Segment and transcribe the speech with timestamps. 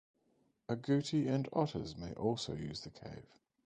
[0.67, 3.29] Agouti and otters may also use the cave.